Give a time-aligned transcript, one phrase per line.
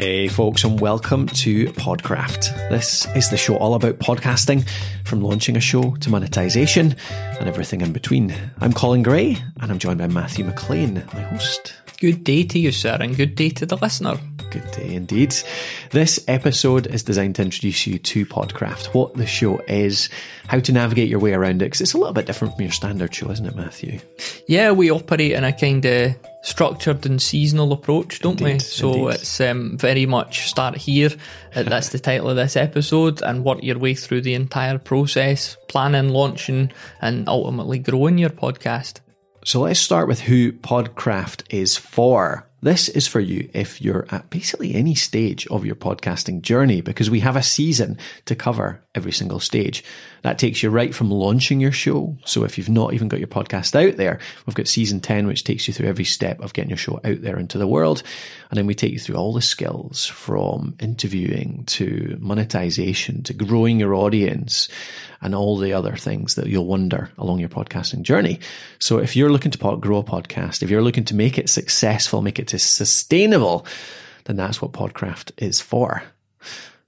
[0.00, 2.70] Hey, folks, and welcome to Podcraft.
[2.70, 4.64] This is the show all about podcasting,
[5.04, 8.32] from launching a show to monetization and everything in between.
[8.60, 11.74] I'm Colin Gray, and I'm joined by Matthew McLean, my host.
[11.98, 14.20] Good day to you, sir, and good day to the listener.
[14.50, 15.34] Good day indeed.
[15.90, 20.08] This episode is designed to introduce you to Podcraft, what the show is,
[20.46, 22.72] how to navigate your way around it, because it's a little bit different from your
[22.72, 24.00] standard show, isn't it, Matthew?
[24.46, 28.58] Yeah, we operate in a kind of structured and seasonal approach, don't Indeed, we?
[28.60, 29.14] So indeed.
[29.16, 31.10] it's um, very much start here.
[31.54, 35.58] uh, that's the title of this episode, and work your way through the entire process,
[35.68, 36.72] planning, launching,
[37.02, 39.00] and ultimately growing your podcast.
[39.44, 42.47] So let's start with who Podcraft is for.
[42.60, 47.08] This is for you if you're at basically any stage of your podcasting journey because
[47.08, 49.84] we have a season to cover every single stage.
[50.22, 52.18] That takes you right from launching your show.
[52.24, 55.44] So if you've not even got your podcast out there, we've got season 10, which
[55.44, 58.02] takes you through every step of getting your show out there into the world.
[58.50, 63.78] And then we take you through all the skills from interviewing to monetization to growing
[63.78, 64.68] your audience
[65.20, 68.40] and all the other things that you'll wonder along your podcasting journey.
[68.78, 72.20] So if you're looking to grow a podcast, if you're looking to make it successful,
[72.22, 73.66] make it to sustainable,
[74.24, 76.02] then that's what Podcraft is for.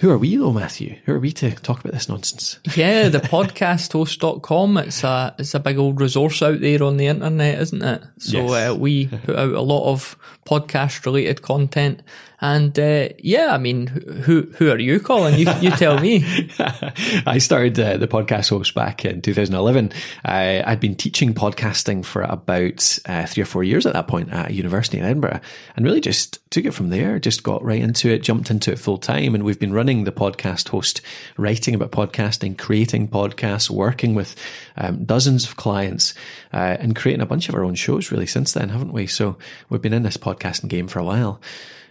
[0.00, 0.96] Who are we though, Matthew?
[1.04, 2.58] Who are we to talk about this nonsense?
[2.74, 4.76] Yeah, the podcasthost.com.
[4.78, 8.02] It's a it's a big old resource out there on the internet, isn't it?
[8.18, 8.70] So Yes.
[8.70, 12.02] uh, we put out a lot of podcast related content.
[12.40, 15.38] And uh, yeah, I mean, who who are you, Colin?
[15.38, 16.24] You you tell me.
[17.26, 19.92] I started uh, the podcast host back in 2011.
[20.24, 24.32] I, I'd been teaching podcasting for about uh, three or four years at that point
[24.32, 25.40] at a university in Edinburgh
[25.76, 28.78] and really just took it from there, just got right into it, jumped into it
[28.78, 29.34] full time.
[29.34, 31.00] And we've been running the podcast host,
[31.36, 34.36] writing about podcasting, creating podcasts, working with
[34.76, 36.14] um, dozens of clients
[36.52, 39.06] uh, and creating a bunch of our own shows really since then, haven't we?
[39.06, 39.36] So
[39.68, 41.40] we've been in this podcasting game for a while.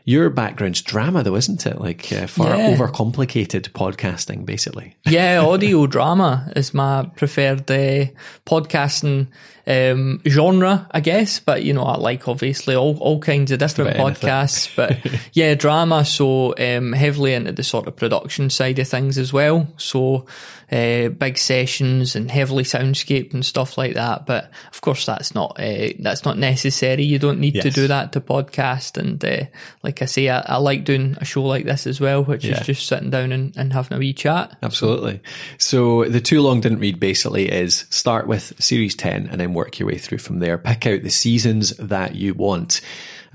[0.06, 1.80] Your background's drama, though, isn't it?
[1.80, 2.76] Like uh, far Yeah.
[2.76, 4.96] overcomplicated podcasting, basically.
[5.06, 8.08] Yeah, audio drama is my preferred uh,
[8.46, 9.28] podcasting
[9.66, 11.40] um, genre, I guess.
[11.40, 14.74] But you know, I like obviously all all kinds of different podcasts.
[14.76, 14.98] But
[15.34, 16.06] yeah, drama.
[16.06, 19.68] So um, heavily into the sort of production side of things as well.
[19.78, 20.26] So
[20.72, 24.26] uh, big sessions and heavily soundscape and stuff like that.
[24.26, 27.04] But of course, that's not uh, that's not necessary.
[27.04, 28.98] You don't need to do that to podcast.
[28.98, 29.46] And uh,
[29.84, 32.60] like I say, I, I like doing a show like this as well, which Yeah.
[32.60, 34.58] is just sitting down and, and having a wee chat.
[34.64, 35.22] Absolutely.
[35.58, 39.80] So the too long didn't read basically is start with series 10 and then work
[39.80, 40.58] your way through from there.
[40.58, 42.82] Pick out the seasons that you want.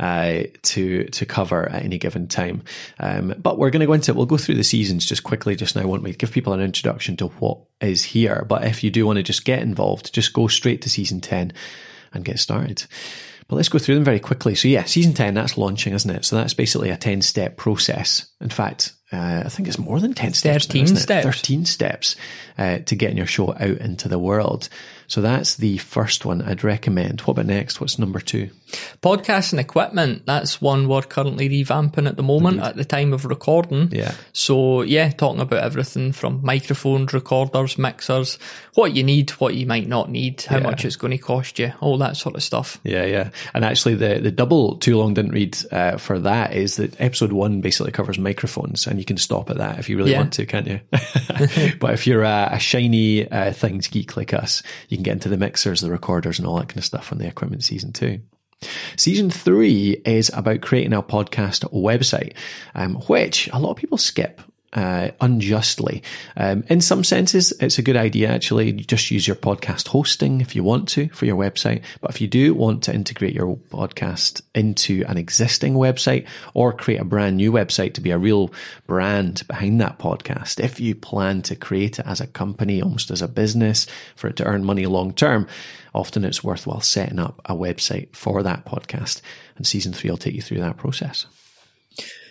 [0.00, 2.62] Uh, to to cover at any given time,
[3.00, 4.16] um, but we're going to go into it.
[4.16, 5.84] we'll go through the seasons just quickly just now.
[5.84, 8.46] Won't give people an introduction to what is here?
[8.48, 11.52] But if you do want to just get involved, just go straight to season ten
[12.14, 12.84] and get started.
[13.48, 14.54] But let's go through them very quickly.
[14.54, 16.24] So yeah, season 10, that's launching, isn't it?
[16.24, 18.26] So that's basically a 10 step process.
[18.40, 20.66] In fact, uh, I think it's more than 10 steps.
[20.68, 21.00] now, 13 isn't it?
[21.00, 21.24] steps.
[21.24, 22.16] 13 steps
[22.58, 24.68] uh, to getting your show out into the world.
[25.06, 27.22] So that's the first one I'd recommend.
[27.22, 27.80] What about next?
[27.80, 28.50] What's number two?
[29.00, 33.88] Podcasting equipment, that's one we're currently revamping at the moment at the time of recording.
[33.90, 34.12] Yeah.
[34.34, 38.38] So, yeah, talking about everything from microphones, recorders, mixers,
[38.74, 40.64] what you need, what you might not need, how Yeah.
[40.64, 42.78] much it's going to cost you, all that sort of stuff.
[42.82, 43.30] Yeah, yeah.
[43.54, 47.32] And actually, the, the double too long didn't read uh, for that is that episode
[47.32, 50.18] one basically covers microphones, and you can stop at that if you really Yeah.
[50.18, 50.80] want to, can't you?
[51.80, 55.28] but if you're a, a shiny uh, things geek like us, you can get into
[55.28, 58.20] the mixers, the recorders, and all that kind of stuff on the equipment season two.
[58.96, 62.32] Season three is about creating a podcast website,
[62.74, 64.40] um, which a lot of people skip.
[64.70, 66.02] Uh, unjustly.
[66.36, 68.72] Um, in some senses, it's a good idea actually.
[68.72, 71.82] Just use your podcast hosting if you want to for your website.
[72.02, 77.00] But if you do want to integrate your podcast into an existing website or create
[77.00, 78.52] a brand new website to be a real
[78.86, 83.22] brand behind that podcast, if you plan to create it as a company, almost as
[83.22, 83.86] a business
[84.16, 85.46] for it to earn money long term,
[85.94, 89.22] often it's worthwhile setting up a website for that podcast.
[89.56, 91.24] And season three will take you through that process.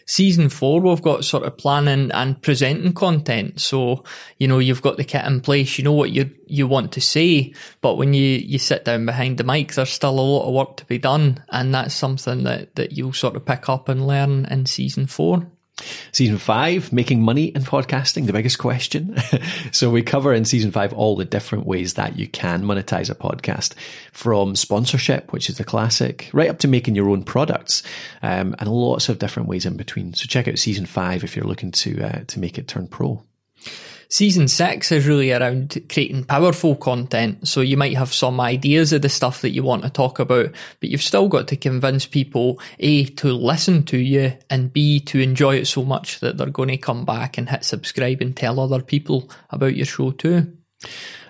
[0.10, 3.60] Season four, we've got sort of planning and presenting content.
[3.60, 4.06] So,
[4.38, 7.02] you know, you've got the kit in place, you know what you, you want to
[7.02, 10.54] say, but when you, you sit down behind the mic, there's still a lot of
[10.54, 11.44] work to be done.
[11.50, 15.46] And that's something that, that you'll sort of pick up and learn in season four.
[16.12, 19.16] Season five, making money in podcasting, the biggest question.
[19.72, 23.16] so we cover in season five all the different ways that you can monetize a
[23.16, 23.74] podcast
[24.12, 27.84] from sponsorship, which is the classic, right up to making your own products,
[28.22, 30.14] um, and lots of different ways in between.
[30.14, 33.24] So check out season five if you're looking to, uh, to make it turn pro.
[34.10, 37.48] Season six is really around creating powerful content.
[37.48, 40.52] So you might have some ideas of the stuff that you want to talk about,
[40.80, 45.20] but you've still got to convince people A, to listen to you and B, to
[45.20, 48.60] enjoy it so much that they're going to come back and hit subscribe and tell
[48.60, 50.54] other people about your show too.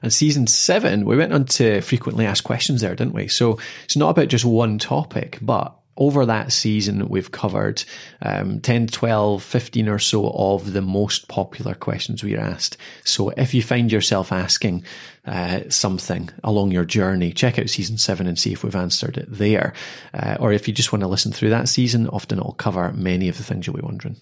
[0.02, 3.28] And season seven, we went on to frequently asked questions there, didn't we?
[3.28, 7.84] So it's not about just one topic, but over that season, we've covered
[8.22, 12.78] um, 10, 12, 15 or so of the most popular questions we are asked.
[13.04, 14.84] So if you find yourself asking
[15.26, 19.28] uh, something along your journey, check out season seven and see if we've answered it
[19.30, 19.74] there.
[20.14, 23.28] Uh, or if you just want to listen through that season, often it'll cover many
[23.28, 24.18] of the things you'll be wondering.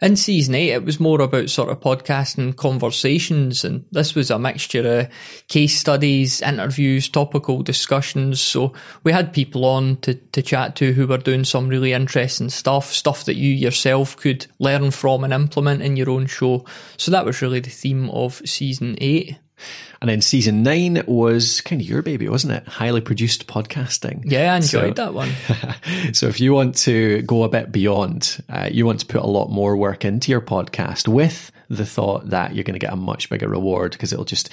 [0.00, 4.38] In season eight, it was more about sort of podcasting conversations, and this was a
[4.38, 5.08] mixture of
[5.48, 8.40] case studies, interviews, topical discussions.
[8.40, 8.72] So
[9.02, 12.92] we had people on to, to chat to who were doing some really interesting stuff,
[12.92, 16.64] stuff that you yourself could learn from and implement in your own show.
[16.96, 19.36] So that was really the theme of season eight.
[20.00, 22.66] And then season nine was kind of your baby, wasn't it?
[22.68, 24.22] Highly produced podcasting.
[24.24, 25.30] Yeah, I enjoyed so, that one.
[26.12, 29.26] so if you want to go a bit beyond, uh, you want to put a
[29.26, 32.96] lot more work into your podcast with the thought that you're going to get a
[32.96, 34.48] much bigger reward because it'll just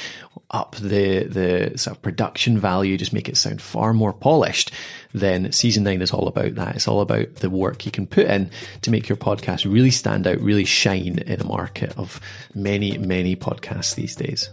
[0.52, 4.72] up the the sort of production value, just make it sound far more polished.
[5.14, 6.76] Then season nine is all about that.
[6.76, 8.52] It's all about the work you can put in
[8.82, 12.20] to make your podcast really stand out, really shine in a market of
[12.54, 14.50] many, many podcasts these days.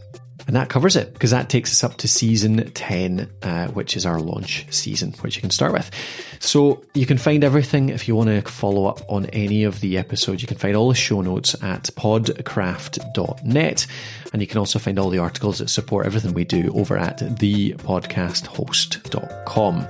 [0.46, 4.04] And that covers it because that takes us up to season 10, uh, which is
[4.04, 5.90] our launch season, which you can start with.
[6.40, 9.98] So you can find everything if you want to follow up on any of the
[9.98, 10.42] episodes.
[10.42, 13.86] You can find all the show notes at podcraft.net.
[14.32, 17.19] And you can also find all the articles that support everything we do over at
[17.19, 19.87] thepodcasthost.com.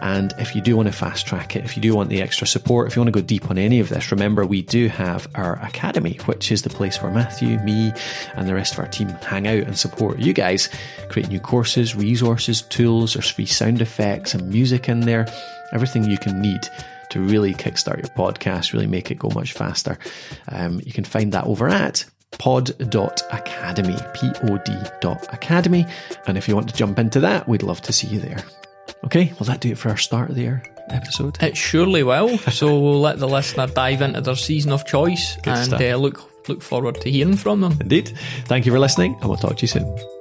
[0.00, 2.46] And if you do want to fast track it, if you do want the extra
[2.46, 5.28] support, if you want to go deep on any of this, remember we do have
[5.34, 7.92] our academy, which is the place where Matthew, me,
[8.34, 10.70] and the rest of our team hang out and support you guys,
[11.10, 13.12] create new courses, resources, tools.
[13.12, 15.26] There's free sound effects and music in there,
[15.72, 16.60] everything you can need
[17.10, 19.98] to really kickstart your podcast, really make it go much faster.
[20.48, 22.06] Um, you can find that over at
[22.38, 25.86] pod.academy, P-O-D dot academy.
[26.26, 28.42] And if you want to jump into that, we'd love to see you there.
[29.04, 31.42] Okay, will that do it for our start of the year episode?
[31.42, 32.38] It surely will.
[32.38, 36.48] so we'll let the listener dive into their season of choice Good and uh, look
[36.48, 37.76] look forward to hearing from them.
[37.80, 38.16] Indeed.
[38.46, 40.19] Thank you for listening, and we'll talk to you soon.